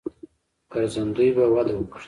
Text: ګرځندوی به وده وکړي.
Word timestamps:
ګرځندوی 0.71 1.29
به 1.35 1.45
وده 1.53 1.73
وکړي. 1.77 1.99